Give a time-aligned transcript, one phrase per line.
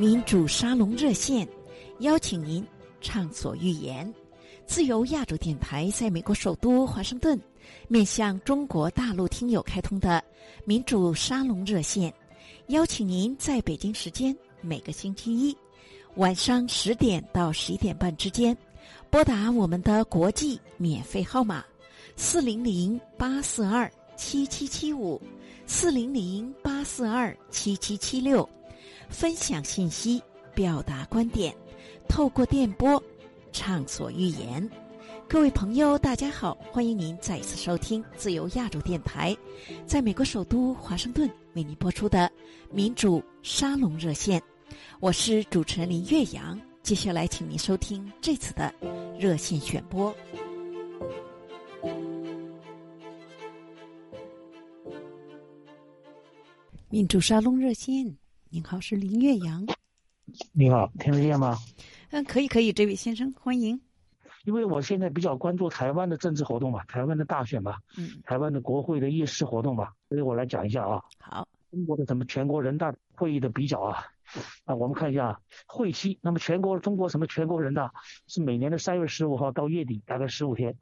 [0.00, 1.46] 民主沙龙热线，
[1.98, 2.66] 邀请您
[3.02, 4.10] 畅所欲言。
[4.66, 7.38] 自由亚洲电台在美国首都华盛顿，
[7.86, 10.24] 面向中国大陆听友开通的
[10.64, 12.10] 民主沙龙热线，
[12.68, 15.54] 邀请您在北京时间每个星期一
[16.14, 18.56] 晚上十点到十一点半之间，
[19.10, 21.62] 拨打我们的国际免费号码
[22.16, 25.20] 四零零八四二七七七五
[25.66, 28.48] 四零零八四二七七七六。
[29.10, 30.22] 分享信息，
[30.54, 31.54] 表达观点，
[32.08, 33.02] 透过电波
[33.52, 34.66] 畅所欲言。
[35.28, 39.36] 各位朋友，大家好，欢迎您再一次收听自由亚洲电台，
[39.86, 42.30] 在美国首都华盛顿为您播出的
[42.72, 44.42] 民主沙龙热线。
[45.00, 48.72] 我是主持人林岳阳，接下来请您收听这次的
[49.18, 50.14] 热线选播。
[56.88, 58.19] 民主沙龙热线。
[58.52, 59.64] 您好，是林岳阳。
[60.50, 61.56] 你好，听得见吗？
[62.10, 62.72] 嗯，可以，可以。
[62.72, 63.80] 这位先生，欢迎。
[64.44, 71.00] 因为我现在比较关注台湾的政治活动嘛，台湾的大选嘛，嗯，台湾的国会的议事活动嘛，所以我来讲一下啊。
[71.20, 71.46] 好。
[71.70, 74.04] 中国的什么全国人大会议的比较啊？
[74.64, 76.18] 啊，我们看一下会期。
[76.20, 77.92] 那么全国中国什么全国人大
[78.26, 80.76] 是每年的三月十五号到月底，大概十五天。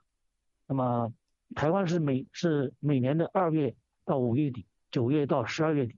[0.66, 1.12] 那么
[1.55, 3.75] 台湾是每是每年的二月
[4.06, 5.94] 到五月底，九月到十二月底。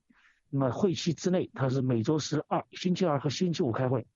[0.51, 4.07] 那么会期之内，它是每周十二星期二和星期五开会。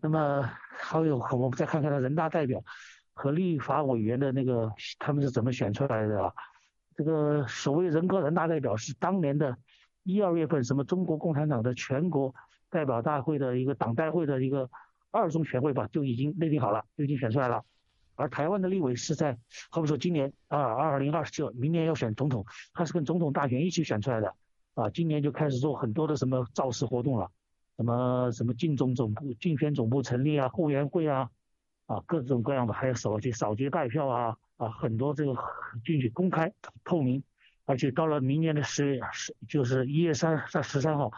[0.00, 2.64] 那么还有，我们再看看他人大代表
[3.12, 6.32] 和立法委员的那个他们是怎么选出来的啊？
[6.96, 9.56] 这个所谓人格人大代表是当年的
[10.02, 12.34] 一二月份什么中国共产党的全国
[12.68, 14.68] 代表大会的一个党代会的一个
[15.10, 17.62] 二中全会吧，就已经内定好了，就已经选出来了。
[18.14, 19.38] 而台湾的立委是在，
[19.70, 24.34] 好比说今年啊二零二九，明年要选总统，他是跟总统大选一起选出来的。
[24.74, 27.30] 啊，今年就开始做很多的什么造势活动了，
[27.76, 31.28] 什么什么竞总总部、竞选总部成立啊，后援会啊，
[31.86, 35.34] 啊各种各样的，还有扫街扫街拜票啊，啊很多这个
[35.84, 36.52] 进去公开
[36.84, 37.22] 透明，
[37.66, 41.10] 而且到了明年的十月十就是一月三三十三号，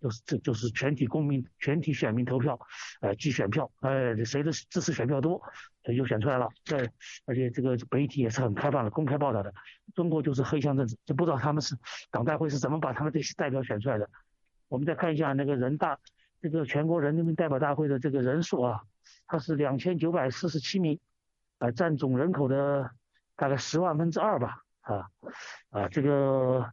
[0.00, 2.58] 就是这就是全体公民、全体选民投票，
[3.00, 5.42] 呃计选票，哎谁的支持选票多。
[5.84, 6.90] 他就选出来了，在
[7.26, 9.52] 而且这个媒体也是很开放的，公开报道的。
[9.94, 11.76] 中国就是黑箱政治，就不知道他们是
[12.10, 14.08] 党代会是怎么把他们这些代表选出来的。
[14.68, 15.98] 我们再看一下那个人大，
[16.40, 18.80] 这个全国人民代表大会的这个人数啊，
[19.26, 20.98] 它是两千九百四十七名，
[21.58, 22.90] 啊，占总人口的
[23.36, 25.06] 大概十万分之二吧，啊
[25.68, 26.72] 啊这个，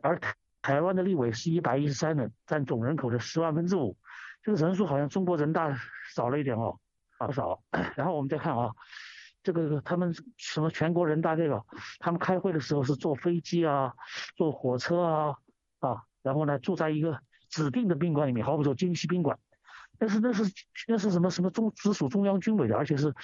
[0.00, 0.18] 而
[0.62, 3.94] 台湾的立委是一百一十三人，占总人口的十万分之五，
[4.42, 5.78] 这个人数好像中国人大
[6.14, 6.80] 少了一点哦。
[7.26, 7.62] 不少，
[7.96, 8.72] 然后我们再看啊，
[9.42, 11.66] 这个他们什么全国人大代表，
[11.98, 13.94] 他们开会的时候是坐飞机啊，
[14.36, 15.36] 坐火车啊
[15.80, 19.38] 啊，然后呢住在一个指定的宾馆里面，好比说京西宾馆，
[19.98, 20.44] 但是那是
[20.86, 23.14] 那是什么什么中直属中央军委的，而且是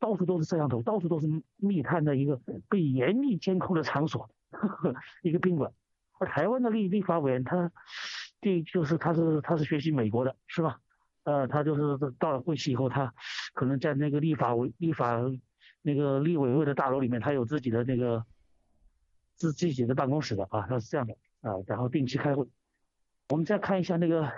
[0.00, 1.26] 到处都是摄像头，到处都是
[1.56, 5.72] 密探的一个被严密监控的场所，呵 呵一个宾馆。
[6.18, 7.72] 而台湾的立立法委员他，
[8.40, 10.78] 第就是他是他是学习美国的，是吧？
[11.24, 13.12] 呃，他就是到了会期以后，他
[13.54, 15.20] 可能在那个立法委、立法
[15.82, 18.24] 那个立委会的大楼里面，他有自己的那个
[19.34, 22.46] 自自己的办公室的啊，他是这样的啊，然后定期开会。
[23.30, 24.30] 我们再看一下那个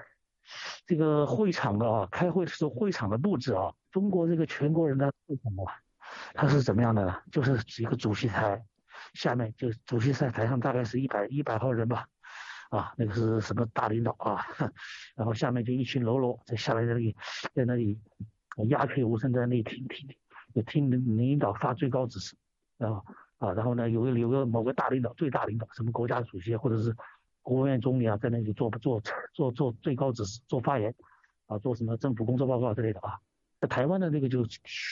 [0.87, 5.75] 这个会场的啊，开会的时候会场的布置啊，中国这个全国人大会场啊，
[6.35, 7.21] 它是怎么样的呢？
[7.33, 8.65] 就是一个主席台，
[9.15, 12.07] 下面就主席在台上大概是一百一百号人吧。
[12.71, 14.45] 啊，那个是什么大领导啊？
[15.15, 17.17] 然后下面就一群喽啰在下面那里，
[17.55, 17.99] 在那里
[18.69, 20.09] 鸦雀无声，在那里听听
[20.53, 22.35] 听，听领领导发最高指示，
[22.79, 23.03] 啊
[23.39, 26.95] 啊，然后呢，有个有个某个大领导，最大领导，什么国家主席或者是
[27.43, 29.01] 国务院总理啊，在那里做做
[29.33, 30.95] 做做最高指示，做发言，
[31.47, 33.19] 啊，做什么政府工作报告之类的啊。
[33.61, 34.45] 在台湾的那个就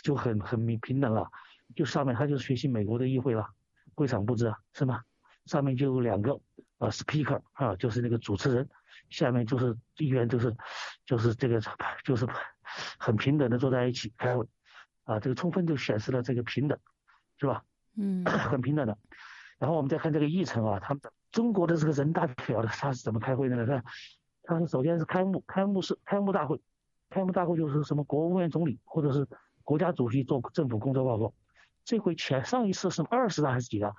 [0.02, 1.28] 就很很平平等了，
[1.74, 3.48] 就上面他就学习美国的议会了，
[3.94, 5.02] 会场布置啊，是吗？
[5.46, 6.40] 上面就有两个。
[6.84, 8.68] 啊，speaker 啊，就是那个主持人，
[9.08, 10.54] 下面就是议员，就是
[11.06, 11.60] 就是这个
[12.04, 12.26] 就是
[12.98, 14.46] 很平等的坐在一起开会，
[15.04, 16.78] 啊，这个充分就显示了这个平等，
[17.38, 17.64] 是吧？
[17.96, 18.98] 嗯， 很平等的。
[19.58, 23.66] 然后我们再看这个议程啊，他们中国的这个人大代表的他是怎么开会的呢？
[23.66, 23.82] 他
[24.42, 26.60] 他是首先是开幕，开幕式开幕大会，
[27.08, 29.26] 开幕大会就是什么国务院总理或者是
[29.62, 31.32] 国家主席做政府工作报告。
[31.84, 33.94] 这回前上一次是二十大还是几大？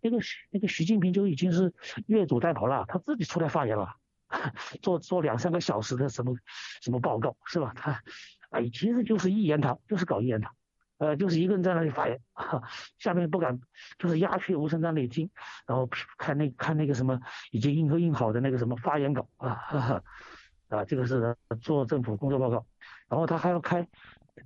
[0.00, 0.18] 那个
[0.50, 1.72] 那个习近平就已经是
[2.06, 3.96] 越俎代庖了，他自己出来发言了，
[4.82, 6.34] 做做两三个小时的什么
[6.80, 7.72] 什么报告是吧？
[7.74, 8.02] 他
[8.50, 10.54] 哎，其实就是一言堂，就是搞一言堂，
[10.98, 12.20] 呃，就是一个人在那里发言，
[12.98, 13.60] 下面不敢，
[13.98, 15.28] 就是鸦雀无声在那里听，
[15.66, 17.20] 然后看那看那个什么
[17.50, 20.02] 已经印和印好的那个什么发言稿啊，
[20.70, 22.64] 啊，这个是做政府工作报告，
[23.08, 23.86] 然后他还要开，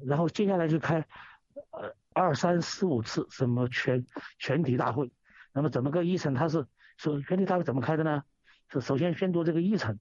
[0.07, 1.07] 然后接下来就开，
[1.71, 4.05] 呃，二三四五次什么全
[4.39, 5.13] 全体大会，
[5.53, 6.35] 那么怎么个议程？
[6.35, 6.67] 他是
[6.97, 8.23] 说全体大会怎么开的呢？
[8.69, 9.99] 是首先宣读这个议程，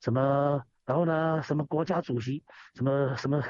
[0.00, 2.42] 什么，然后呢，什么国家主席，
[2.74, 3.42] 什么什么，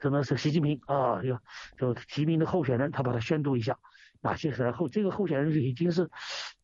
[0.00, 1.20] 什么是习近平啊？
[1.22, 1.38] 就
[1.76, 3.76] 就提名的候选人，他把它宣读一下，
[4.20, 6.08] 哪些然后这个候选人已经是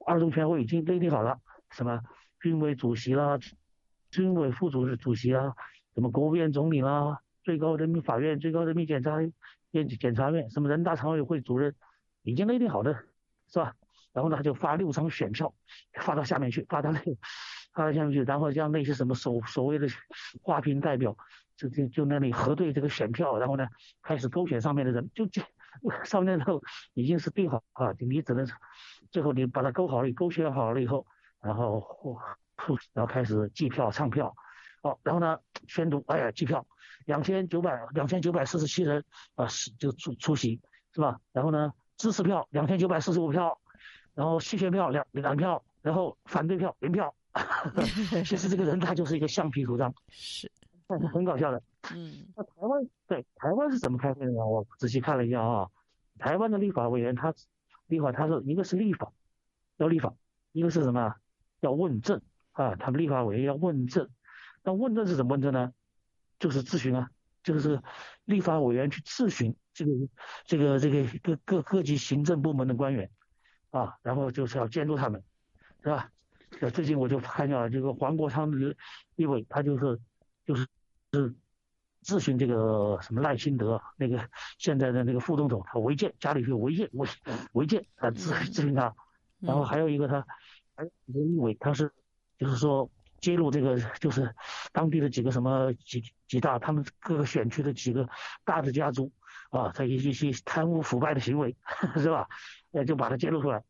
[0.06, 1.40] 二中全会已经内定好了，
[1.70, 2.00] 什么
[2.40, 3.38] 军委主席啦。
[4.10, 5.56] 军委副主主席啊，
[5.96, 9.20] 什么国务院总理啦，最高人民法院、最高人民检察
[9.72, 11.74] 院、检察院，什么人大常委会主任，
[12.22, 12.94] 已经内定好的，
[13.48, 13.74] 是吧？
[14.14, 15.52] 然后呢，他就发六张选票，
[16.00, 16.98] 发到下面去，发到那，
[17.74, 19.86] 发到下面去，然后让那些什么所所谓的
[20.40, 21.14] 花瓶代表，
[21.56, 23.66] 就就就那里核对这个选票，然后呢，
[24.02, 25.42] 开始勾选上面的人，就就
[26.04, 26.62] 上面后
[26.94, 28.48] 已经是定好啊，你只能
[29.10, 31.06] 最后你把它勾好了，勾选好了以后，
[31.42, 32.18] 然后。
[32.92, 34.32] 然后开始计票唱票，
[34.82, 36.64] 哦，然后呢宣读，哎呀计票，
[37.04, 40.60] 两千九百两千九百四十七人啊是就出出席
[40.94, 41.18] 是吧？
[41.32, 43.60] 然后呢支持票两千九百四十五票，
[44.14, 47.14] 然后弃权票两两票，然后反对票零票。
[48.24, 50.50] 其实这个人他就是一个橡皮图章， 是，
[50.86, 51.62] 但是很搞笑的。
[51.94, 54.46] 嗯，那台湾对台湾是怎么开会的呢？
[54.46, 55.68] 我仔细看了一下啊，
[56.18, 57.34] 台湾的立法委员他
[57.88, 59.12] 立法他是一个是立法
[59.78, 60.14] 要立法，
[60.52, 61.14] 一个是什么
[61.60, 62.22] 要问政。
[62.52, 64.08] 啊，他们立法委员要问政，
[64.62, 65.72] 那问政是怎么问政呢？
[66.38, 67.10] 就是咨询啊，
[67.42, 67.82] 就是
[68.26, 69.90] 立法委员去咨询这个
[70.44, 73.10] 这个这个各各各级行政部门的官员
[73.76, 75.22] 啊，然后就是要监督他们，
[75.82, 76.10] 是吧？
[76.72, 78.76] 最近我就看见了这个黄国昌的
[79.16, 79.98] 立委，他就是
[80.46, 80.66] 就是
[81.12, 81.34] 是
[82.04, 84.28] 咨询这个什么赖清德那个
[84.58, 87.08] 现在的那个副总统，他违建家里有违建违
[87.52, 88.94] 违建啊咨咨询他，
[89.40, 90.24] 然后还有一个他
[90.76, 91.92] 还有一个立委他是。
[92.36, 92.90] 就是说
[93.20, 94.34] 揭露这个，就是
[94.72, 98.06] 当地的几个什么几几大，他们各个选区的几个
[98.44, 99.12] 大的家族
[99.50, 101.56] 啊，他一些贪污腐败的行为，
[101.96, 102.28] 是吧？
[102.72, 103.62] 呃，就把它揭露出来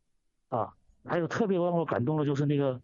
[0.49, 0.73] 啊。
[1.03, 2.81] 还有特别让我感动的，就是那个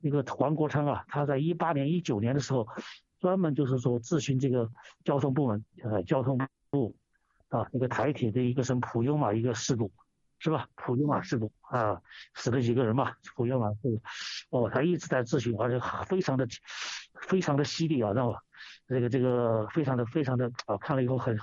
[0.00, 2.66] 那个黄国昌啊，他在一八年、一九年的时候，
[3.20, 4.70] 专门就是说咨询这个
[5.04, 6.38] 交通部门，呃，交通
[6.70, 6.96] 部
[7.48, 9.92] 啊，那个台铁的一个什么普悠玛一个事故。
[10.42, 10.66] 是吧？
[10.74, 12.00] 普悠玛事故啊，
[12.32, 13.12] 死了几个人嘛？
[13.36, 14.00] 普悠玛事故，
[14.48, 16.48] 哦，他一直在咨询，而且非常的
[17.28, 18.42] 非常的犀利啊，让我？
[18.86, 21.38] 这个这个非常的非常的啊，看了以后很，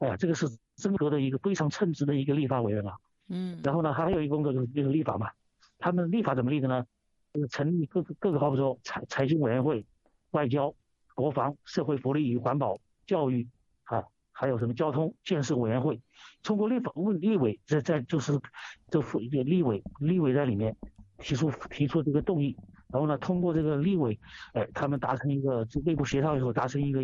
[0.00, 0.46] 哎呀，这个是
[0.76, 2.96] 真格的一个非常称职的一个立法委员啊。
[3.28, 3.60] 嗯。
[3.62, 5.30] 然后呢，还有一个工作就是就是立法嘛。
[5.78, 6.84] 他们立法怎么立的呢？
[7.32, 9.84] 就是成立各个各个，好比说财财经委员会、
[10.32, 10.74] 外交、
[11.14, 13.48] 国防、社会福利与环保、教育
[13.84, 14.04] 啊。
[14.32, 16.00] 还有什么交通建设委员会，
[16.42, 18.40] 通过立法问立委在在就是
[18.88, 20.74] 这副立委立委在里面
[21.18, 22.56] 提出提出这个动议，
[22.92, 24.18] 然后呢通过这个立委，
[24.52, 27.02] 哎他们达成一个内部协调以后达成一个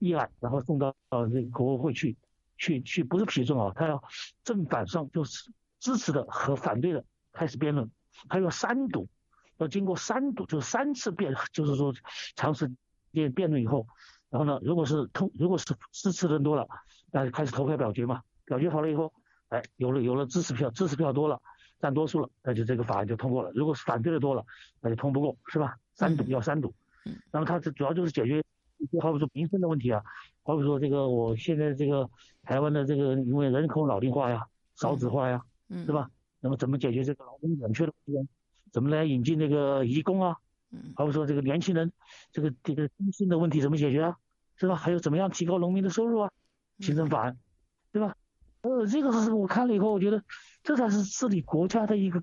[0.00, 2.16] 议案，然后送到呃这个国务会去
[2.56, 4.02] 去去不是批准啊，他要
[4.44, 7.90] 正反双就是支持的和反对的开始辩论，
[8.28, 9.08] 还有三读，
[9.58, 11.92] 要经过三读就三次辩就是说
[12.34, 12.70] 长时
[13.12, 13.86] 间辩论以后。
[14.28, 16.66] 然后呢，如果是通，如果是支持人多了，
[17.12, 18.20] 那就开始投票表决嘛。
[18.44, 19.12] 表决好了以后，
[19.48, 21.40] 哎，有了有了支持票，支持票多了，
[21.78, 23.50] 占多数了，那就这个法案就通过了。
[23.54, 24.44] 如果是反对的多了，
[24.80, 25.76] 那就通不过，是吧？
[25.94, 26.74] 三堵要三堵。
[27.04, 27.14] 嗯。
[27.30, 28.42] 那么它这主要就是解决，
[29.00, 30.02] 好比说民生的问题啊，
[30.42, 32.08] 好比说这个我现在这个
[32.42, 36.10] 台湾的这个因为人口老龄化呀、少子化呀，嗯，是吧？
[36.40, 38.28] 那么怎么解决这个劳动短缺的问题？
[38.72, 40.36] 怎么来引进这个移工啊？
[40.70, 41.92] 嗯，好比说这个年轻人
[42.32, 44.16] 这个这个工薪的问题怎么解决啊？
[44.56, 44.74] 是吧？
[44.74, 46.30] 还有怎么样提高农民的收入啊？
[46.80, 47.38] 行政法案，
[47.92, 48.14] 对吧？
[48.66, 50.22] 呃，这个是 我看了以后，我觉得
[50.62, 52.22] 这才是治理国家的一个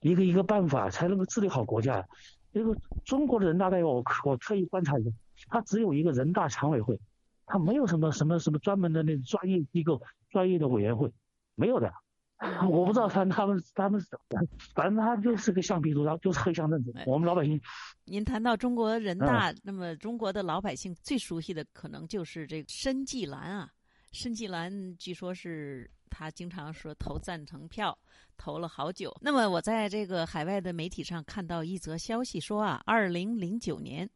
[0.00, 2.06] 一个一个办法，才能够治理好国家。
[2.52, 5.10] 这个中国的人大代表，我我特意观察一下，
[5.48, 6.98] 他只有一个人大常委会，
[7.46, 10.00] 他没有什么什么什么专门的那专业机构、
[10.30, 11.12] 专业的委员会，
[11.54, 11.92] 没有的。
[12.68, 16.92] 我不知道他他们他们是怎么，反正他就是个橡皮图章，就是黑箱政治。
[17.06, 17.58] 我们老百姓，
[18.04, 23.70] 您谈到中国人大，那么中国的老百姓最熟悉的可能就是这个申纪兰啊。
[24.14, 27.98] 申纪兰据说是他经常说投赞成票，
[28.36, 29.12] 投了好久。
[29.20, 34.08] 那么我在这个海外的媒体上看到一则消息说啊，二零零九年。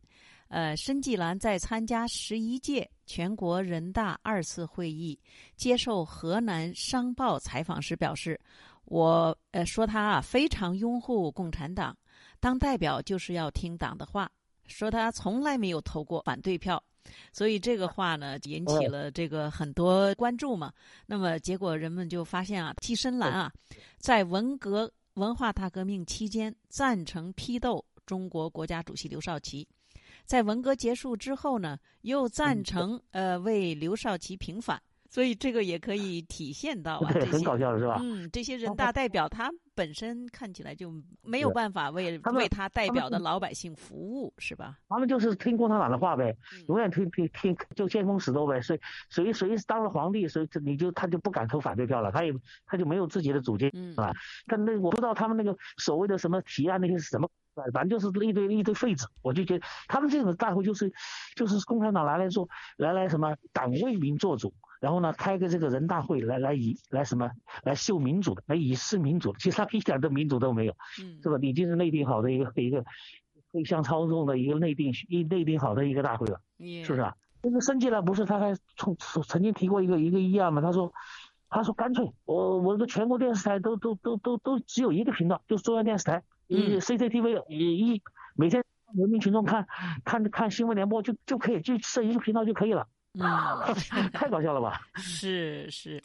[0.47, 5.19] 呃，申纪兰在参加十一届全国人大二次会议，
[5.57, 8.41] 接受河南商报采访时表示
[8.87, 11.95] ：“我呃说他啊非常拥护共产党，
[12.41, 14.31] 当代表就是要听党的话。
[14.65, 16.83] 说他从来没有投过反对票，
[17.33, 20.73] 所以这个话呢引起了这个很多关注嘛。
[21.07, 23.53] 那么结果人们就发现啊，季申兰啊，
[23.99, 29.67] 在文革文化大革命期间赞成批斗中国国家主席刘少奇。”
[30.25, 34.81] 在文革结束之后呢，又赞成呃为刘少奇平反。
[35.11, 37.99] 所以这个也可以体现到啊， 对，很搞笑的是吧？
[38.03, 44.77] 嗯，这些人大代表他本身看起来就没有办法为为他代表的老百姓服务，是吧？
[44.89, 46.37] 他们就是听共产党的话呗，
[46.69, 48.61] 永远听听听，就见风使舵呗。
[48.61, 52.33] 谁谁谁当了皇帝，谁你就他就不敢投反对票了，他也
[52.67, 54.13] 他就没有自己的主见，是吧？
[54.47, 57.31] 但那我不知道他们那个所谓的什么提案那些是什么，
[57.73, 59.07] 反正就是一堆一堆废纸。
[59.23, 60.93] 我就觉得他们这种大会就是
[61.35, 62.47] 就是共产党拿来做
[62.77, 64.53] 来来什么党为民做主。
[64.81, 67.31] 然后呢，开个这个人大会来来以来什么
[67.65, 71.39] 来秀民主的，来以示民主的，其实他一点的民主都没有，嗯，是吧？
[71.43, 72.85] 已经是内定好的一个一个
[73.51, 76.41] 互相操纵的一个内定一内定好的一个大会了，
[76.85, 77.15] 是不是啊？
[77.43, 80.61] 这个升级了，不是他还从曾经提过一个一个议案嘛？
[80.61, 80.93] 他说
[81.49, 88.03] 他说干脆我我的全国电视台都都都都都只有一个频道，就是中央电视台，嗯，CCTV 一
[88.37, 88.63] 每天
[88.95, 89.67] 人民群众看
[90.05, 92.87] 看看新闻联播就就可以就设一个频道就可以了。
[93.19, 93.75] 啊，
[94.13, 94.81] 太搞笑了吧！
[94.97, 96.03] 是是，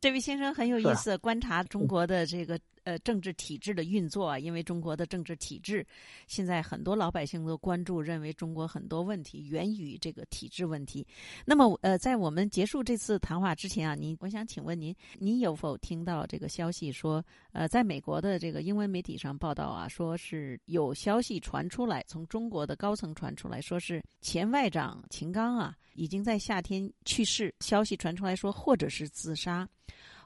[0.00, 2.58] 这位先生很有意思，观察中国的这个。
[2.84, 5.86] 呃，政治体制的运作啊，因为中国的政治体制，
[6.26, 11.06] 现在很多老百姓都关注，认为中国很多问题源于这个体制问题。
[11.44, 29.68] 那么，呃，在我们结束这次谈话之前啊，您，我想请问您，您有否听到这个消息说，呃，在美国的这个英文媒体上报道啊，说是有消息传出来，从中国的高层传出来说是前外长秦刚啊，已经在夏天去世，消息传出来说，或者是自杀。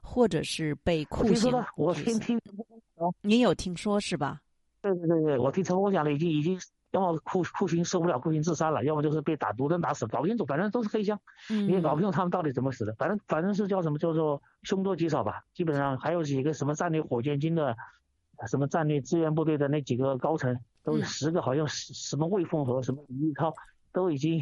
[0.04, 2.38] 或者是被酷刑，我听听，
[3.22, 4.40] 您有听说是吧？
[4.82, 6.60] 对对对对，我听陈峰讲的，已经已经
[6.92, 11.18] 要么酷酷刑受不了，酷刑自杀了，要么就是被打毒针打死，搞不清楚，反正都是黑箱，
[11.48, 15.42] 你也搞不清楚他们到底怎么死的，反正反正是叫什么叫做凶多吉少吧。
[15.54, 17.74] 基本上还有几个什么战略火箭军的，
[18.46, 23.52] 什么战略支援部队的那几个高层，都十个，好像什么魏凤和什么李玉涛
[23.92, 24.40] 都已经。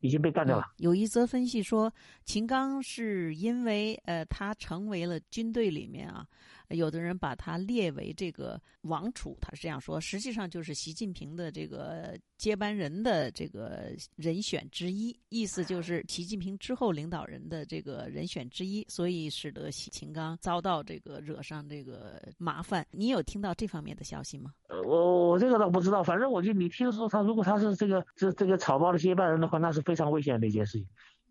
[0.00, 0.64] 已经被干掉了。
[0.78, 1.92] 有一则分析说，
[2.24, 6.26] 秦刚是因为呃，他成为了军队里面啊。
[6.70, 22.86] 有的人把他列为这个王储，他是这样说，实际上就是习近平的这个接班人的这个人选之一，意思就是习近平之后领导人的这个人选之一，所以使得习秦刚遭到这个惹上这个麻烦。
[22.90, 24.52] 你有听到这方面的消息吗？
[24.68, 30.78] 呃，我我这个倒不知道，反正我就你听说他如果他是这个这这个草包的接班人的话，那是非常危险的一件事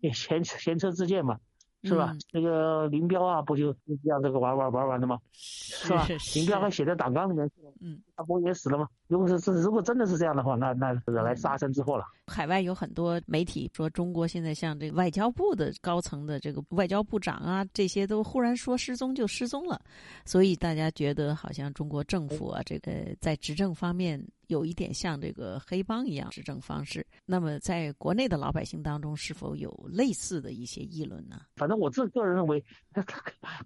[0.00, 1.40] 情，前前车之鉴嘛。
[1.82, 2.14] 是吧？
[2.32, 5.18] 那个林彪啊，不就这样这个玩玩玩玩的吗？
[5.32, 6.06] 是吧？
[6.34, 7.72] 林彪还写在党纲里面去了。
[7.80, 8.88] 嗯，他不也死了吗？
[9.10, 12.04] 如果是这，如果真的是这样的话，那那惹来杀身之祸了。
[12.28, 19.80] 海外有很多媒体说，中国现在像这个外交部的高层的这个外交部长啊，这些都忽然说失踪就失踪了，
[20.24, 24.24] 所以大家觉得好像中国政府啊，这个在执政方面。
[24.46, 27.06] 有一点像这个黑帮一样执政方式。
[27.24, 31.42] 那么，在国内的老百姓当中，是否有类似的一些议论呢？
[31.54, 32.60] 反正我自个人认为，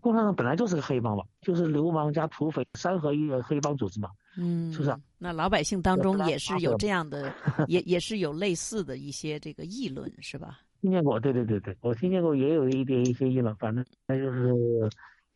[0.02, 4.10] 共产党本来就是个黑帮吧，就是流氓加土匪三合一的黑帮组织嘛。
[4.36, 4.96] 嗯，是不是？
[5.18, 7.32] 那老百姓当中也是有这样的，
[7.68, 10.60] 也也是有类似的一些这个议论，是吧？
[10.80, 13.54] 听见过，对对对对，我听见过，也有一点一些议论。
[13.56, 14.52] 反正那就是，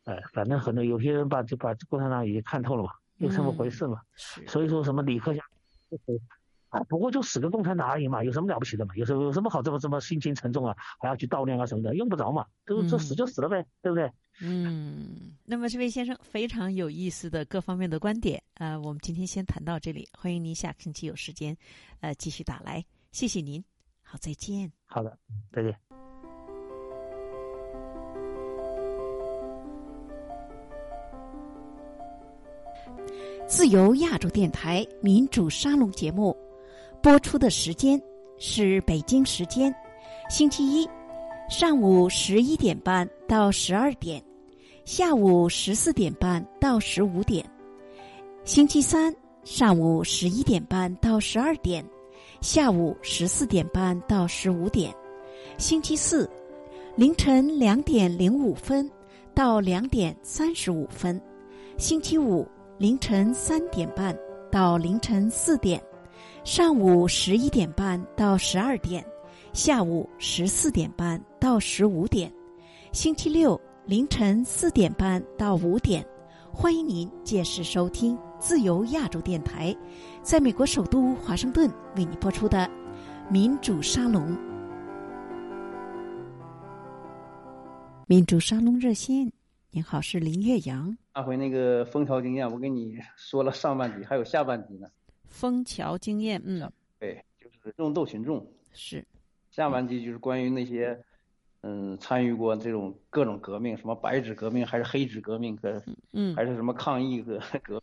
[0.05, 2.91] 哎，反正很多有些人把就把共产党已经看透了嘛。
[3.21, 4.01] 就这么回事嘛，
[4.47, 5.45] 所以说什么李克强，
[6.69, 8.95] 啊，不过就死个共产党而已嘛，有什么了不起的嘛？
[8.97, 10.77] 有什有什么好这么这么心情沉重啊？
[10.99, 14.11] 还要去悼念啊什么的，用不着嘛，就就死就死了呗，对不对？
[14.41, 21.57] 嗯，那么这位先生非常有意思的各方面的观点啊，我们今天先谈到这里，欢迎您下星期有时间，
[22.01, 23.65] 呃，继续打来，谢谢您，
[24.03, 24.71] 好，再见。
[24.87, 25.19] 好的，
[25.51, 25.75] 再见。
[33.49, 36.37] 自由亚洲电台民主沙龙节目
[37.03, 38.01] 播出的时间
[38.39, 39.75] 是北京时间
[40.29, 40.89] 星期一
[41.49, 44.23] 上午十一点半到十二点，
[44.85, 47.43] 下午十四点半到十五点；
[48.45, 49.15] 星期三
[49.45, 51.85] 上午十一点半到十二点，
[52.41, 54.93] 下午十四点半到十五点；
[55.57, 56.29] 星期四
[56.97, 58.91] 凌晨两点零五分
[59.35, 61.19] 到两点三十五分；
[61.77, 62.47] 星期五。
[62.79, 64.17] 凌晨三点半
[64.53, 65.83] 到凌晨四点，
[66.49, 69.05] 上午十一点半到十二点，
[69.53, 72.33] 下午十四点半到十五点，
[72.91, 76.03] 星期六凌晨四点半到五点，
[76.51, 79.77] 欢迎您届时收听自由亚洲电台，
[80.23, 82.67] 在美国首都华盛顿为你播出的
[83.31, 84.35] 民主沙龙。
[88.07, 89.31] 民主沙龙热线，
[89.71, 90.97] 您好，是林月阳。
[91.15, 94.89] 上回那个枫桥经验，我跟你说了上半集，还有下半集呢。
[95.29, 99.05] 枫桥经验，嗯，对，就是众斗群众，是。
[99.51, 101.01] 下半集就是关于那些
[101.63, 105.83] 嗯参与过这种各种革命，什么白纸革命还是黑纸革命，可
[106.13, 107.83] 嗯还是什么抗议革革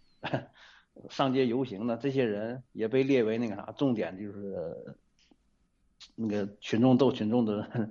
[1.10, 4.96] 上街游行的这些人也被列为那个啥重点，就是
[6.16, 7.90] 那个群众斗群众的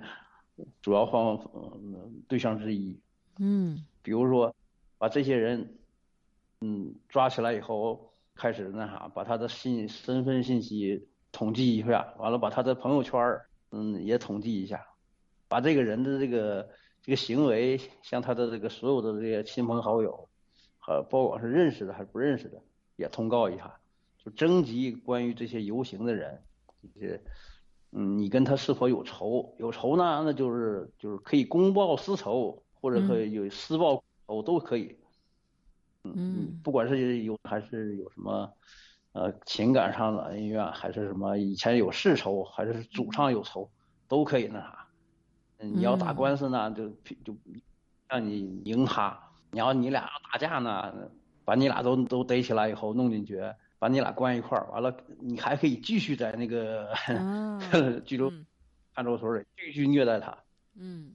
[0.81, 2.99] 主要方嗯对象之一。
[3.39, 3.85] 嗯。
[4.03, 4.55] 比如说，
[4.99, 5.79] 把这些人，
[6.61, 14.87] 嗯，抓起来以后，开始那啥，把他的信身份信息统计一下，完了把他的朋友圈儿，嗯，也统计一下，
[15.49, 16.69] 把这个人的这个
[17.03, 20.29] 这个行为，像他的这个所有的这些亲朋好友，
[20.79, 22.61] 和不管是认识的还是不认识的，
[22.97, 23.75] 也通告一下，
[24.25, 26.43] 就征集关于这些游行的人，
[26.95, 27.21] 这些，
[27.93, 29.55] 嗯，你跟他是否有仇？
[29.59, 32.61] 有仇呢，那就是就是可以公报私仇。
[32.85, 34.95] 或者可以有私报仇，都可以。
[36.05, 38.53] 嗯，不管是有还是有什么，
[39.13, 43.71] 呃，情感上的恩怨，还是什么以前有世仇，还是祖上有仇，
[44.07, 44.87] 都可以那啥。
[45.59, 46.89] 你要打官司呢，就
[47.25, 47.35] 就
[48.07, 49.17] 让你赢他；
[49.51, 50.93] 你要你俩要打架呢，
[51.45, 53.43] 把你俩都都逮起来以后弄进去，
[53.79, 56.93] 把你俩关一块儿，完了你还可以继续在那个
[58.05, 58.31] 拘留
[58.95, 60.37] 看守所里继续虐待他。
[60.75, 61.13] 嗯。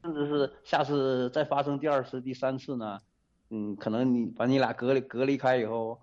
[0.00, 3.00] 甚至是下次再发生第二次、第三次呢，
[3.50, 5.98] 嗯，可能你把你俩隔离隔离开以后，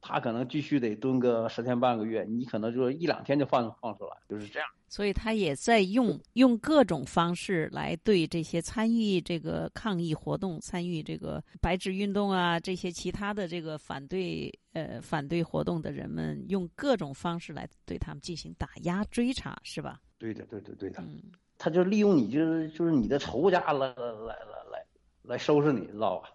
[0.00, 4.68] 他可能继续得蹲个十天半个月，你可能就一两天就放放出来，就是这样。
[4.88, 20.00] 所以他也在用用各种方式来对这些参与这个抗议活动、参与这个白纸运动啊这些其他的这个反对呃反对活动的人们，用各种方式来对他们进行打压、追查，是吧？
[20.18, 21.00] 对的，对的，对的。
[21.02, 21.22] 嗯。
[21.56, 24.86] 他就利用你，就是就是你的仇家来来来来来
[25.22, 26.30] 来收拾你，知道吧？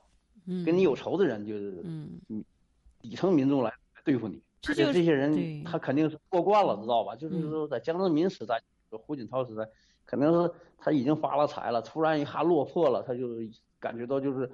[0.45, 1.83] 嗯，跟你有仇的人就是
[2.29, 2.43] 嗯，
[3.01, 3.73] 底层民众来
[4.03, 7.15] 对付你，而且这些人他肯定是过惯了，知道吧？
[7.15, 9.67] 就是说在江泽民时代、胡锦涛时代，
[10.05, 13.27] 肯定是他已经发了财了，突然一下落魄了，他就
[13.79, 14.51] 感觉到就是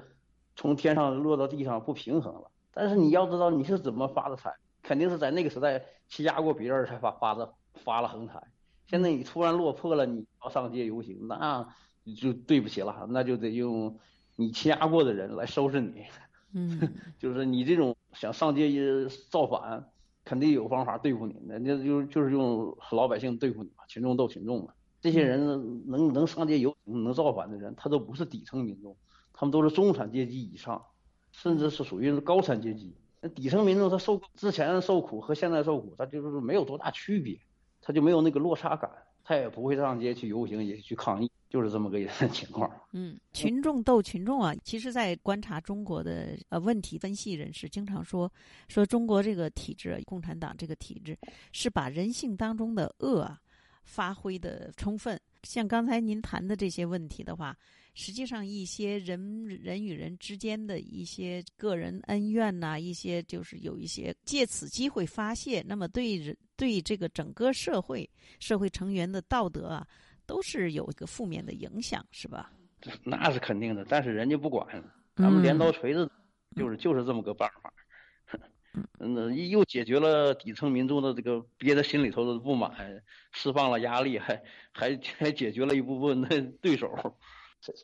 [0.55, 2.49] 从天上落到地上不平衡了。
[2.73, 8.41] 但是你要知道你是怎么发的财，肯定是在那个时代欺压过别人才发发的发了横财。
[8.87, 11.67] 现在你突然落魄了，你要上街游行，那
[12.19, 13.99] 就对不起了，那就得用
[14.41, 16.03] 你欺压过的人来收拾你。
[16.53, 16.79] 嗯，
[17.19, 18.69] 就是你这种想上街
[19.29, 19.85] 造反，
[20.25, 24.73] 肯定有方法对付你，人家就就是用老百姓对付你嘛，群众斗群众嘛。
[24.99, 28.97] 这些人能能上街游行、能造反的人，他都不是底层民众，
[29.33, 30.83] 他们都是中产阶级以上，
[31.31, 32.95] 甚至是属于高产阶级。
[33.21, 37.39] 那底层民众他受之前受苦和现在受苦，他就是没有多大区别。
[37.83, 38.91] 他就没有那个落差感，
[39.23, 41.99] 他也不会上街去游行，也去抗议，就是这么个
[42.31, 42.71] 情况。
[42.93, 48.31] 嗯，群众斗群众啊，其实，在观察中国的呃问题分析人士经常说，
[48.69, 51.15] 说中国这个体制，共产党这个体制
[51.51, 53.39] 是把人性当中的恶啊
[53.83, 55.19] 发挥的充分。
[55.43, 57.55] 像刚才您谈的这些问题的话。
[57.93, 68.09] 实际上，一些人人与人之间的一些个人恩怨呐，一些就是有一些借此机会发泄，那么对人对这个整个社会
[68.39, 69.85] 社会成员的道德啊，
[70.31, 72.49] 都是有一个负面的影响，是吧？
[73.03, 74.65] 那是肯定的，但是人家不管，
[75.17, 76.09] 咱们镰刀锤子
[76.55, 77.73] 就是就是这么个办法，
[78.99, 82.71] 嗯， 又解决了底层民众的这个憋在心里头的不满，
[83.33, 84.41] 释放了压力，还
[84.71, 86.89] 还还解决了一部分的对手。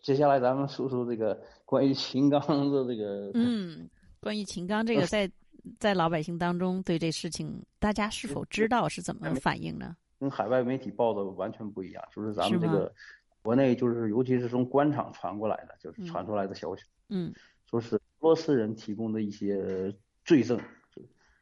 [0.01, 2.39] 接下来咱们说说这个关于秦刚
[2.71, 3.29] 的这个。
[3.33, 3.89] 嗯，
[4.21, 5.29] 关于秦刚这个， 在
[5.77, 9.97] 在老百姓当中对这事情，大家是否知道是怎么反应呢？
[10.19, 12.93] 跟海外媒体报的完全不一样，就是咱们这个
[13.41, 16.83] 国内，就是尤其是从官场传过来的，就是传出来的消息。
[17.09, 17.33] 嗯。
[17.65, 20.57] 说是俄罗斯人提供的一些罪证，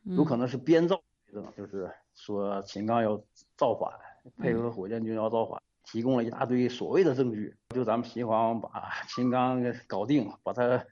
[0.03, 3.15] 有可能是编造罪证，就是说秦刚要
[3.55, 3.91] 造反，
[4.38, 5.61] 配合火箭军要造反。
[5.88, 10.83] 提供了一大堆所谓的证据，就咱们秦皇把秦刚给搞定，把他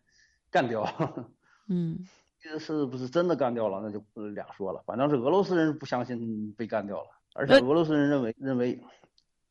[0.52, 0.86] 干掉。
[1.67, 1.98] 嗯，
[2.39, 3.82] 这是不是真的干掉了？
[3.82, 4.04] 那就
[4.36, 4.84] 两说了。
[4.86, 8.80] 反正是俄罗斯人不相信被干掉了，而且俄罗斯人认为认为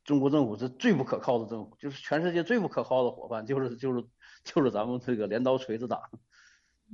[0.05, 4.05] 中国政府是最不可靠的政府，就是全世界最不可靠的伙伴，就是就是
[4.45, 6.01] 就是咱们这个镰刀锤子党。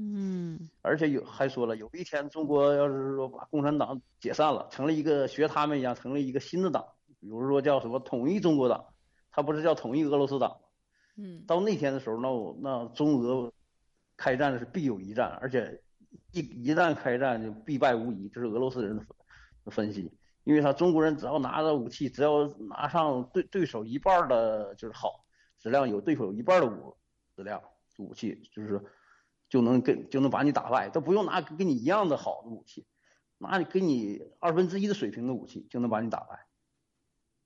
[0.00, 6.84] 嗯，而且有还说了，有一天中国要是说把共产党解散了，成了一个学他们一样，成了一个新的党。
[7.20, 8.84] 比如说叫什么统一中国党，
[9.30, 10.68] 他不是叫统一俄罗斯党吗？
[11.16, 13.52] 嗯，到那天的时候，那那中俄
[14.16, 15.82] 开战是必有一战，而且
[16.30, 19.04] 一一旦开战就必败无疑，这是俄罗斯人的
[19.72, 20.12] 分析。
[20.48, 25.26] 因为他中国人只要拿着武器，只要拿上对对手一半的就是好
[25.58, 26.96] 质量，有对手一半的武
[27.36, 27.62] 质量
[27.98, 28.82] 武器，就是
[29.50, 32.86] 就能跟就能把你打败，都不用拿跟你一样的好的武器。
[33.36, 36.46] 拿你给你二分之一的水平的武器就能把你打败，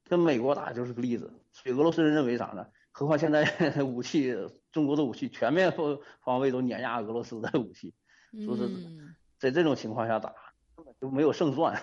[0.05, 1.43] 跟美国打就是个例子。
[1.51, 2.65] 所以俄罗斯人认为啥呢？
[2.93, 3.43] 何况现在
[3.83, 4.33] 武器，
[4.71, 7.93] 中国的武器全面方方位都碾压俄罗斯的武器，
[8.45, 8.71] 说是
[9.41, 10.33] 在这种情况下打
[10.77, 11.75] 根本就没有胜算。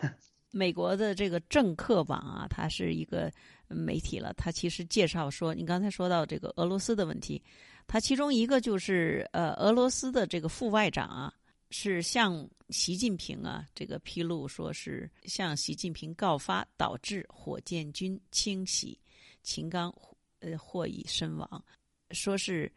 [0.51, 3.31] 美国的这个政客网啊，它是一个
[3.67, 7.41] 媒体了，它其实介绍说，你刚才说到这个俄罗斯的问题，
[7.87, 11.33] 它其中一个就是呃，俄罗斯的这个副外长啊。
[11.71, 18.99] 是向习近平啊，这个披露说是向习近平告发，导致火箭军清洗
[19.43, 19.93] 秦刚，
[20.39, 21.63] 呃，获已身亡。
[22.09, 22.71] 说是，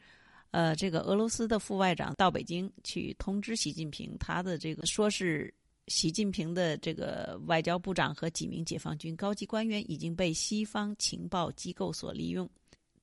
[0.50, 5.50] 呃，这个俄罗斯的副外长到北京去通知习近平，他的这个说是
[5.88, 12.48] 习近平的这个外交部长和几名解放军高级官员已经被西方情报机构所利用。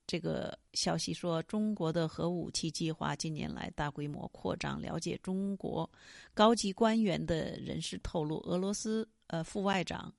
[0.06, 4.80] 这个消息说，中国的核武器计划近年来大规模扩张。
[4.80, 5.88] 了解中国
[6.34, 10.12] 高级官员的人士透露，俄罗斯呃副外长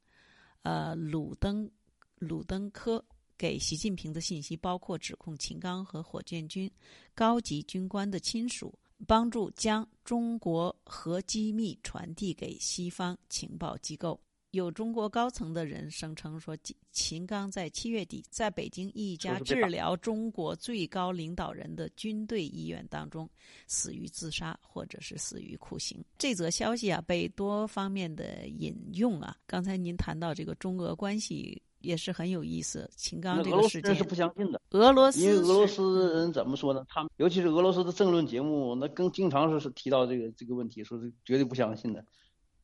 [0.62, 1.70] 呃鲁登
[2.16, 3.04] 鲁登科
[3.38, 6.72] 给习近平的信息包括指控秦刚和火箭军
[7.14, 8.74] 高级军官的亲属
[9.08, 14.20] 帮助将中国核机密传递给西方情报机构。
[14.52, 16.58] 有中国高层的人声称说，
[16.92, 23.30] 秦刚在七月底在北京一家治疗中国最高领导人的军队医院当中
[23.66, 26.04] 死于自杀，或者是死于酷刑。
[26.18, 29.38] 这则消息啊，被多方面的引用啊。
[29.48, 32.90] 刚才您谈到这个中俄关系也是很有意思。
[32.96, 34.62] 秦刚这个事件是不相信的。
[34.72, 36.86] 俄罗斯因为俄罗斯人怎么说呢？
[36.88, 42.04] 他们尤其是俄罗斯的政论节目，那更经常是是提到这个这个问题，说是绝对不相信的。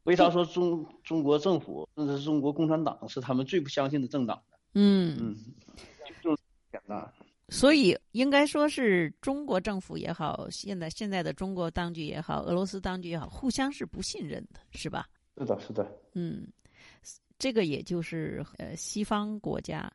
[0.03, 4.58] 为啥说中中国政府甚至是中国共产党是他们最不相信的政党呢？
[4.73, 5.36] 嗯嗯，
[6.23, 6.36] 就
[6.71, 7.12] 简单。
[7.49, 15.08] 所以应该说是中国政府也好，现在现在的中国当局也好，俄罗斯当局也好，互相是不信任的，是吧？
[15.38, 15.89] 是的，是的。
[16.13, 16.47] 嗯，
[17.38, 19.91] 这个也就是呃西方国家。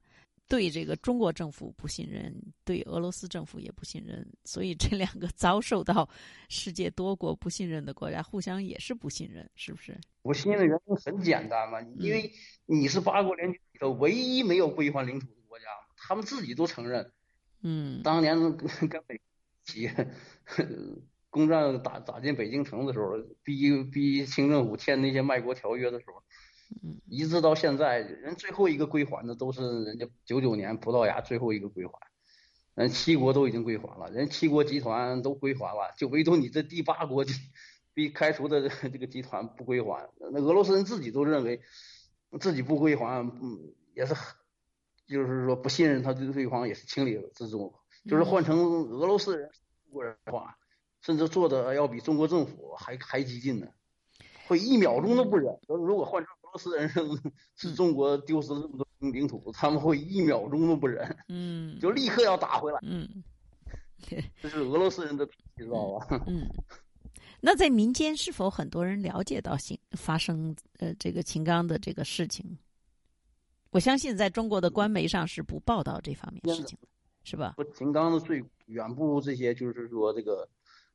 [0.48, 2.30] 对这个中国政府不信任，
[2.62, 6.06] 对俄罗斯政府也不信任，所以这两个遭受到
[6.50, 9.98] 世界多国不信任的国家，互相也是不信任，是不是？
[10.20, 12.30] 不信任的原因很简单嘛，因为
[12.66, 15.64] 你是八国联军里头唯一没有归还领土的国家，
[15.96, 17.10] 他们自己都承认。
[17.62, 18.02] 嗯。
[18.02, 19.18] 当年跟跟北
[19.64, 19.90] 起
[21.30, 26.22] 攻占打打进北京城的时候，逼逼清政府签那些卖国条约的时候。
[26.82, 31.92] 嗯，一直到现在，人最后一个归还的都是人家九九年葡萄牙最后一个归还，
[32.74, 37.24] 人七国都已经归还了，人七国集团都归还了，就唯独你这第八国
[37.92, 40.08] 被开除的这个集团不归还。
[40.32, 41.60] 那俄罗斯人自己都认为
[42.40, 44.14] 自己不归还，嗯，也是，
[45.06, 47.74] 就是说不信任他的对方也是情理之中。
[48.08, 49.50] 就是换成俄罗斯人
[49.84, 50.56] 中国人的话，
[51.02, 53.66] 甚至做的要比中国政府还还激进呢，
[54.48, 55.58] 会一秒钟都不忍。
[55.68, 56.32] 如果换成。
[56.52, 63.08] 俄罗斯人是中国丢失了这么多领土，他们会一秒钟都不忍，嗯，就立刻要打回来，嗯，
[64.42, 66.22] 这是俄罗斯人的脾气，知道吧？
[66.28, 66.46] 嗯，
[67.40, 72.58] 那在民间是否很多人了解到新发生呃这个秦刚的这个事情？
[73.70, 76.88] 我相信在中国的官媒上是不报道这方面事情的，
[77.24, 77.54] 是吧？
[77.56, 80.46] 不，秦刚的罪远不如这些，就是说这个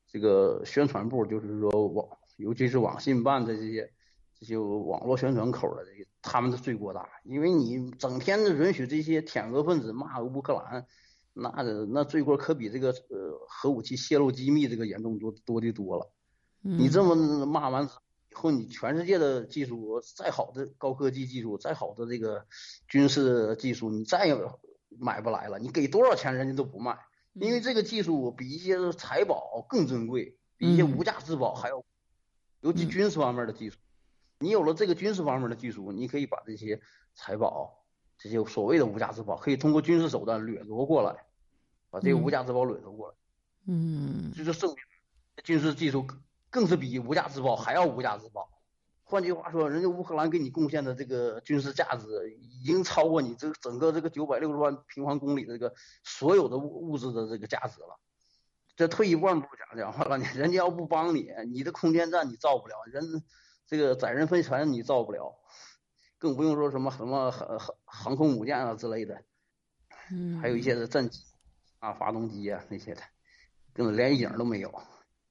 [0.08, 3.92] 这个宣传部，就是说网，尤其是网信办的这些。
[4.40, 10.86] 这些网络宣传口的这个，他们的罪过大，因为你整天的允许这些舔俄分子骂乌克兰，
[11.34, 11.50] 那
[11.90, 16.12] 那罪过可比这个呃核武器泄露机密这个严重多多的多了。
[16.62, 22.46] 你这么骂完以后，你全世界的技术再好的高科技技术，再好的这个
[22.88, 24.38] 军事技术，你再也
[25.00, 25.58] 买不来了。
[25.58, 26.96] 你给多少钱，人家都不卖，
[27.34, 31.84] 因为这个技术比一些财宝更珍贵，比一些无价之宝还要，
[32.62, 33.78] 尤其军事方面的技术。
[34.40, 36.80] 你有了这个军事方面的技术，你可以把这些
[37.16, 37.84] 财宝、
[38.20, 41.26] 这些所谓的无价之宝，可以通过军事手段掠夺过来，
[41.90, 43.16] 把这个无价之宝掠夺过来。
[43.66, 44.78] 嗯，这就证明
[45.44, 46.06] 军事技术
[46.52, 48.48] 更是比无价之宝还要无价之宝。
[49.04, 55.74] 换句话说，人家乌克兰给你贡献的这个军事价值，已经超过你这整个这个九百六十万平方公里这个
[56.04, 58.00] 所有的物物质的这个价值了。
[58.76, 63.24] 这退一万步讲讲话了，人家要不帮你，你的空间站你造不了，人。
[63.68, 65.38] 这个载人飞船你造不了，
[66.18, 69.22] 更不用说什么什么航航航空母舰啊之类的，
[70.10, 71.22] 嗯，还有一些的战机
[71.80, 73.02] 啊、发动机啊那些的，
[73.74, 74.74] 根本连影都没有，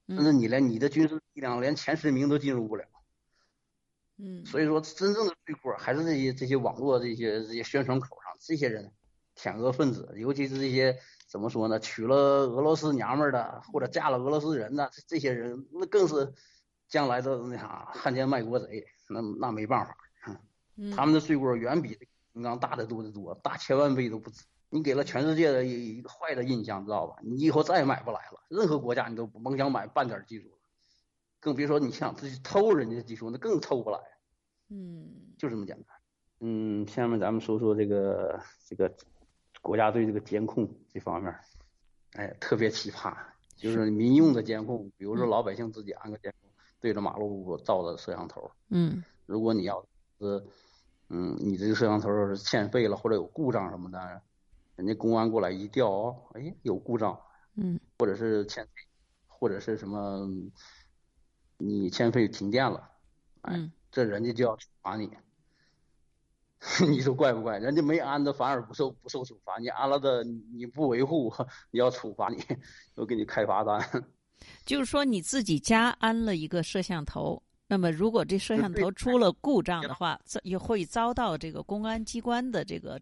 [0.09, 2.85] 甚至你连你的军事力量连前十名都进入不了，
[4.19, 8.93] 嗯，所以说真正的罪过还是这些这些网络这些这些宣传口上这些人
[9.35, 16.35] 舔俄分子，尤其是这些怎么说呢，娶了俄罗斯娘们的或者嫁了俄罗斯人的这些人，那更是。
[16.89, 19.97] 将来的那啥汉奸卖国贼，那那没办法，
[20.77, 21.99] 嗯他们的罪过远比
[22.33, 24.45] 金刚大得多得多，大千万倍都不止。
[24.69, 27.17] 你给了全世界的一一个坏的印象，知道吧？
[27.23, 30.59] 你以后再也买不来了，任何国家你都甭想买半点技术了，
[31.41, 33.99] 更别说你想自己偷人家的技术，那更偷不来。
[34.69, 35.97] 嗯就这么简单。
[36.41, 38.93] 嗯，下面咱们说说这个这个
[39.63, 41.35] 国家对这个监控这方面，
[42.15, 43.17] 哎，特别奇葩，
[43.57, 46.46] 就是民用的监控，比如说老百姓自己安个监控，
[46.87, 49.85] 对着马路照的摄像头，嗯如果你要
[50.21, 50.47] 是，
[51.09, 54.23] 嗯，你这个摄像头要是欠费了或者有故障什么的，
[54.77, 57.21] 人家公安过来一调，哦哎，有故障，
[57.57, 58.71] 嗯或者是欠费，
[59.27, 60.31] 或者是什么，
[61.59, 62.89] 你欠费停电了，
[63.41, 65.11] 哎，嗯这人家就要处罚你。
[66.89, 67.59] 你说怪不怪？
[67.59, 71.35] 人家没安的反而不受不受处罚，你安了的你不维护，
[71.73, 72.37] 你要处罚你，
[72.95, 74.07] 我给你开罚单。
[74.65, 83.01] 就是说你自己家安了一个摄像头，那么如果这摄像头出了故障的话，遭也会遭到这个公安机关的这个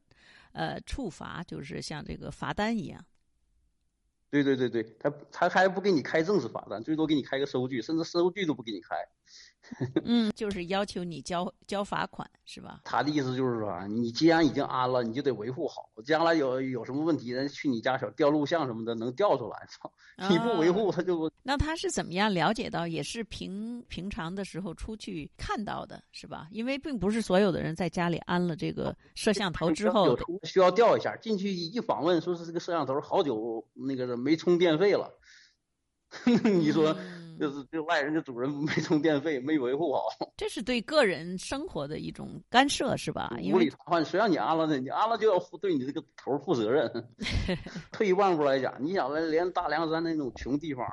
[0.53, 3.05] 呃处罚，就是像这个罚单一样。
[4.31, 8.97] 对对对对，他他还不给你开正式罚单，最多给你开个收据，甚至收据都不给你开。
[10.05, 12.81] 嗯，就是要求你交交罚款是吧？
[12.85, 19.67] 他的意思就是说啊，你既然已经安了，你就得维护好，将来有有什么问题，人去你家小调录像什么的能调出来。
[19.69, 19.91] 操，
[20.29, 22.87] 你不维护啊他就那他是怎么样了解到？
[22.87, 26.47] 也是平平常的时候出去看到的，是吧？
[26.51, 35.11] 因为并不是所有的人在家里安了这个摄像头之后有，需要调一下，进去一访问，说是这个摄像头好久那个没充电费了。
[36.45, 43.37] 你说嗯就是这外人的主人 没充电费，没维护好， 这是对个人生活的一种干涉，是吧？
[43.41, 44.05] 因无理为传唤。
[44.05, 44.79] 谁让你安了呢？
[44.79, 46.91] 你安了就要负对你这个头负责任。
[47.93, 50.87] 退一万步来讲，你想连连大凉山那种穷地方，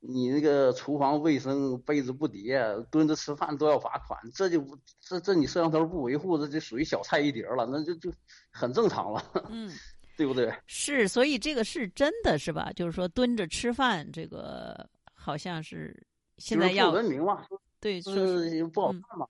[0.00, 8.12] 你那个厨房卫生被子不叠，蹲着吃饭都要罚款，这就不这这你摄像头不维护，这就属于小菜一碟了，那就就
[8.50, 9.70] 很正常了，嗯。
[10.16, 10.52] 对不对？
[10.66, 12.70] 是，所以这个是真的是吧？
[12.76, 14.86] 就是说蹲着吃饭，这个
[15.20, 16.06] 好像是
[16.38, 17.46] 现在要不文明嘛，
[17.78, 19.26] 对，说就是是不好看嘛。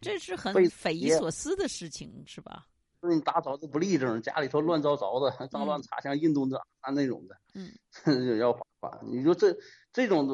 [0.00, 2.66] 这是很匪夷所思的事情，是吧？
[3.00, 7.70] 那你打扫的不立正，家里头乱糟糟的，脏乱差，像印度那那那种的，嗯，
[8.40, 8.98] 要罚款。
[9.02, 9.56] 你说这
[9.92, 10.26] 这种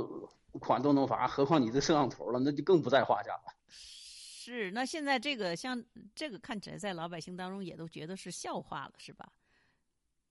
[0.60, 3.52] 款都能罚，何况你这摄像头了，那就更不在话下了。
[3.68, 4.70] 是。
[4.70, 9.30] 那现在这个像这个看起来，在老百姓当中也都觉得是笑话了，是吧？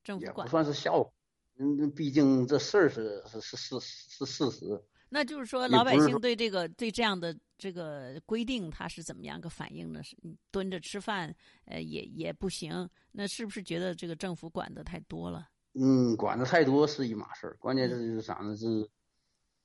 [0.03, 1.11] 政府管，也不算是笑话，
[1.59, 4.83] 嗯，毕竟这事儿是是是是是事实。
[5.09, 10.01] 那就是说老百姓对这个对这样的这个规定，他是怎么样个反应呢？
[10.01, 11.33] 是你蹲着吃饭，
[11.65, 12.89] 呃，也也不行。
[13.11, 15.47] 那是不是觉得这个政府管的太多了？
[15.79, 18.55] 嗯，管的太多是一码事儿，关键是啥呢？
[18.57, 18.65] 是，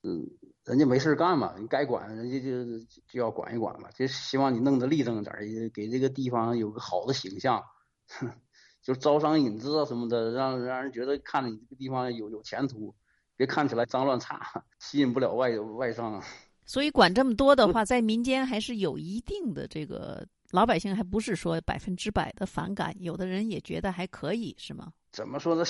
[0.03, 0.23] 嗯，
[0.65, 7.63] 人家没事干嘛，你该管人家就就要管一管嘛，就希望你弄得立正点儿，也给这个地方有个好的形象，
[8.89, 12.95] 就招商引资啊什么的，让让人觉得看着你这个地方有有前途，
[13.37, 14.41] 别看起来脏乱差，
[14.81, 16.19] 吸引不了外外商。
[16.65, 24.91] 所以管这么多的话， 在民间还是有一定的这个老百姓，还不是说百分之百的反感，有的人也觉得还可以，是吗？
[25.11, 25.63] 怎么说呢？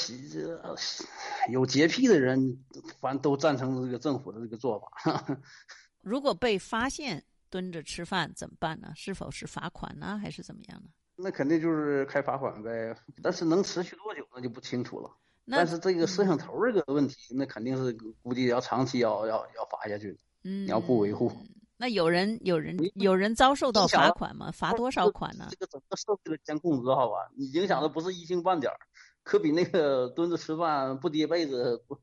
[1.51, 2.63] 有洁癖的人，
[3.01, 5.41] 反正都赞成这个政府的这个做法。
[5.99, 8.93] 如果被发现蹲着吃饭怎么办呢？
[8.95, 10.89] 是否是罚款呢，还是怎么样呢？
[11.21, 15.11] 那肯定就是开罚款呗，但是能持续多久那就不清楚了。
[15.51, 20.19] 但是这个摄像头这个问题，那肯定是估计要长期要要要罚下去的。
[20.43, 21.31] 嗯，你要不维护，
[21.75, 24.51] 那有人有人有人遭受到罚款吗？
[24.51, 25.57] 罚多少款呢这？
[25.57, 27.29] 个整个社会的监控知道吧？
[27.35, 28.77] 你影响的不是一星半点儿，
[29.23, 31.97] 可比那个蹲着吃饭不叠被子、不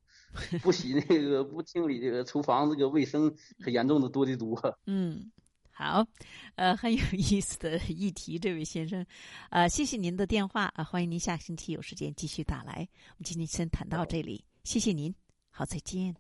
[0.60, 4.76] 不洗那个不清理这个厨房这个卫生可严重的多得多。
[4.86, 5.30] 嗯，
[5.78, 6.06] 好，
[6.54, 9.04] 呃， 很有意思的议题，这位先生，
[9.50, 12.72] 呃，谢谢您的电话啊、欢迎您下星期有时间继续打来。
[12.78, 15.14] 我们今天先谈到这里，谢谢您，
[15.50, 16.16] 好，再见。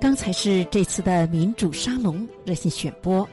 [0.00, 3.28] 刚才是这次的民主沙龙热线选播，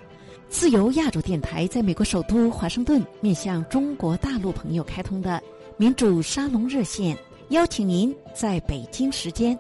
[0.50, 5.40] 自由亚洲电台在美国首都华盛顿面向中国大陆朋友开通的
[5.78, 7.16] 民主沙龙热线，
[7.50, 9.56] 邀请您在北京时间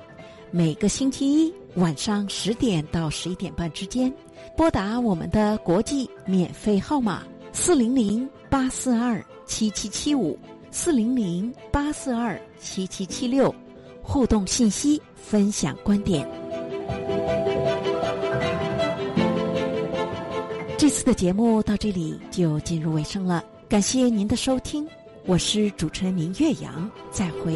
[0.53, 4.13] 每个星期一晚上十点到十一点半之间，
[4.57, 10.37] 拨打我们的国际免费号码四零零八四二七七七五
[10.69, 13.53] 四零零八四二七七七六，
[14.03, 16.29] 互动信息，分享观点。
[20.77, 24.85] 这次的节目到这里就进入尾声了，感谢您的收听，
[25.25, 27.55] 我是主持人明岳阳，再会。